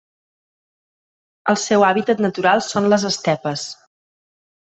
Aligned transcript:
El 1.53 1.59
seu 1.65 1.85
hàbitat 1.89 2.23
natural 2.27 2.63
són 2.69 2.89
les 2.95 3.05
estepes. 3.13 3.67